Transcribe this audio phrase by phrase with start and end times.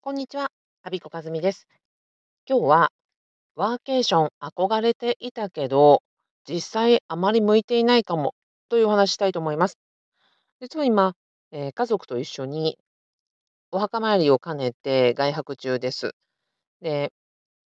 [0.00, 0.52] こんにちは、
[0.84, 1.66] アビコカズミです。
[2.48, 2.92] 今日は
[3.56, 6.02] ワーケーション憧れていたけど、
[6.48, 8.32] 実際あまり向いていないかも
[8.68, 9.76] というお話したいと思います。
[10.60, 11.14] 実は今、
[11.50, 12.78] えー家族と一緒に
[13.72, 16.12] お墓参りを兼ねて外泊中です。
[16.80, 17.12] で、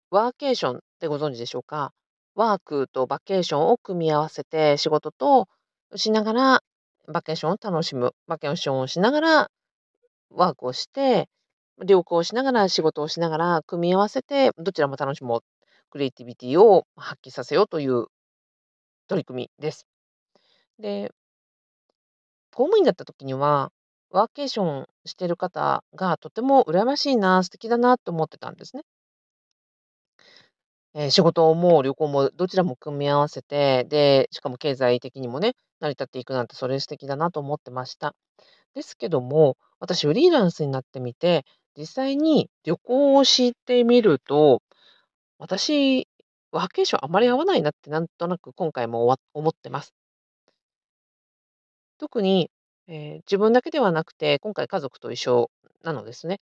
[0.10, 1.94] ワーケーションってご存知でしょうか？
[2.34, 5.48] ワークとバケーションを組み合わせて仕事と
[5.96, 6.60] しながら
[7.07, 8.14] バケーションを楽しむ。
[8.28, 9.52] バケーションをしながら
[10.32, 11.30] ワークをして、
[11.84, 15.41] 旅行しながら仕事をしながら組み合わせて、どちらも楽しもう、
[15.90, 18.08] クリエイティビティを発揮させようという
[19.08, 19.88] 取り組みです。
[20.80, 21.12] で、
[22.52, 23.72] 公務員だった時には、
[24.09, 28.84] ワーケーションしてる方がとても羨ましいな、素敵だなと思ってたんですね。
[30.95, 38.16] えー仕事も旅行もどちらも組み合わせて、で、しかも経済的にもね、成り立っていくなんてそれ素敵だなと思ってました。
[38.76, 41.45] ですけども、私フリーランスになってみて、
[41.78, 44.62] 実際に旅行をしてみると、
[45.40, 46.08] 私、
[46.52, 49.94] ワーケーションあまり合わないなってなんとなく今回もわ思ってます。
[51.98, 52.52] 特に、
[52.88, 55.50] えー自分だけではなくて、今回家族と一緒
[55.84, 56.40] なのですね。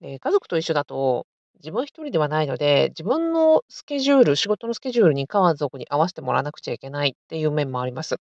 [0.00, 8.16] で、家族と一緒だと、自分一人ではないので、自分のスケジュール、仕事のスケジュールに家族に合わせてもらわなくちゃいけないっていう面もあります。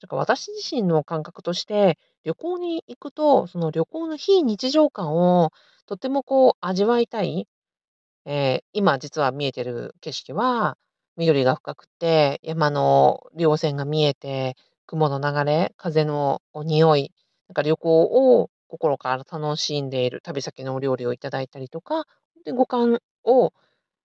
[0.00, 5.50] だから私自身の感覚として、旅行に行くと、その旅行の非日常感を
[5.86, 7.48] とてもこう味わいたい。
[8.26, 10.76] えー今実は見えてる景色は、
[11.16, 17.12] 緑が深くて、山の稜線が見えて、雲の流れ、風の匂い、
[17.48, 18.02] なんか旅行
[18.42, 22.04] を心から楽しんでいる、旅先のお料理をいただいたりとか、
[22.44, 23.52] で、五感を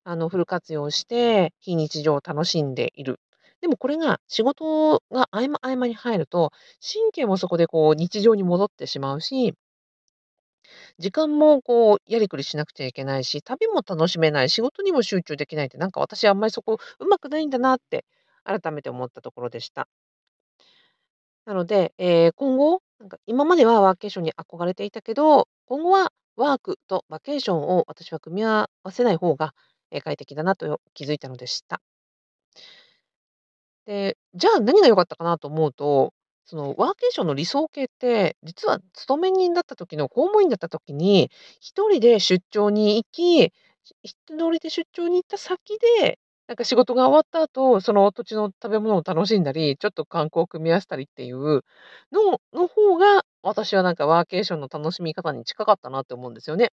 [0.04, 3.20] あのフル活用して、非日常を楽しんでいる。
[3.62, 6.52] でもこれが仕事が合間合間に入ると、
[6.82, 9.56] 神経もそこでこう日常に戻ってしまうし
[11.00, 18.06] 時間もこう、やりくりしなくちゃいけないし、旅も楽しめない、仕事にも集中できないって、なんか私あんまりそこ上手くないんだなって
[18.44, 19.88] 改めて思ったところでした。
[21.46, 29.54] なので、えー今後、なんか今まではワーケーションに憧れていたけど、今後はワークとバケーションを私は組み合わせない方が、
[29.92, 31.82] えー快適だなと気づいたのでした。
[33.86, 36.14] で、じゃあ何が良かったかなと思うと、
[36.46, 41.30] そのワーケーションの理想形って、実は勤め人だった時の公務員だった時に、
[41.60, 43.54] 一人で出張に行き、
[44.04, 51.38] 一人で出張に行った先で、なんか仕事が終わった後、その土地の食べ物を楽しんだり、ちょっと観光を組み合わせたりっていう
[52.12, 56.72] のの方が、私はなんかワーケーションの楽しみ方に近かったなって思うんですよね。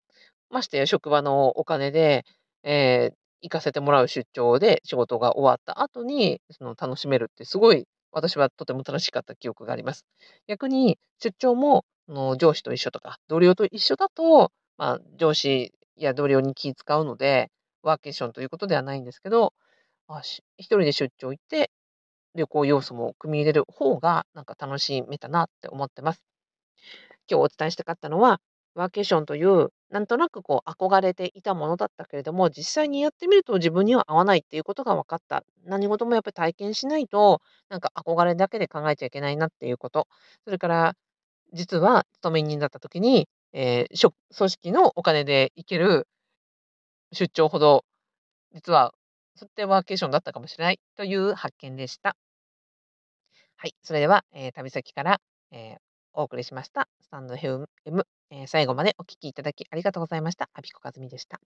[0.50, 2.24] ましてや職場のお金で、
[2.64, 10.04] えー行かせてもらう出張で仕事が終わった後に、その楽しめるってすごい、私はとても楽しかった記憶があります。
[10.48, 17.50] 逆に出張も、の、上司と一緒とか、同僚と一緒だと、まあ、上司や同僚に気使うので、
[17.82, 19.54] ワーケーションということではないんですけど、
[20.08, 21.70] あ、一人で出張行って、
[22.36, 26.22] 旅行要素も組み入れる方が、なんか楽しめたなって思ってます。
[27.30, 28.40] 今日お伝えしたかったのは、
[28.74, 35.44] ワーケーションという、なんとなくこう憧れていたものだったけれども、実際にやってみると自分には合わないっていうことが分かった。
[35.64, 40.08] 何事もやっぱり体験しないと、なんか憧れだけで考えちゃいけないなっていうこと。
[40.44, 40.94] それから、
[41.52, 46.06] 実は勤め人だった時に、えー、組織のお金で行ける
[47.12, 47.84] 出張ほど、
[48.54, 48.94] 実は、
[49.36, 52.16] そってワーケーションだったかもしれないという発見でした。
[53.56, 53.74] はい。
[53.82, 55.20] それでは、えー旅先から、
[55.50, 56.88] えーお送りしました。
[57.00, 57.66] スタンド FM、
[58.30, 60.48] えー最後までお聞きいただきありがとうございました。
[60.54, 61.40] アビコカズミでした。